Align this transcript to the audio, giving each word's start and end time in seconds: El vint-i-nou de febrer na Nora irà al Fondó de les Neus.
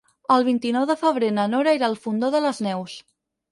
El 0.35 0.45
vint-i-nou 0.45 0.87
de 0.91 0.95
febrer 1.01 1.29
na 1.35 1.45
Nora 1.53 1.75
irà 1.79 1.91
al 1.91 1.99
Fondó 2.07 2.35
de 2.39 2.45
les 2.49 2.65
Neus. 2.71 2.99